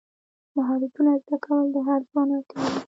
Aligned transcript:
مهارتونه 0.55 1.11
زده 1.23 1.37
کول 1.45 1.65
د 1.73 1.77
هر 1.87 1.99
ځوان 2.09 2.29
اړتیا 2.35 2.59
ده. 2.71 2.77